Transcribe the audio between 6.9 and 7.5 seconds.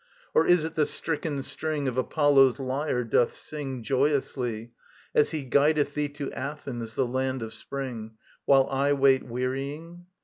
the land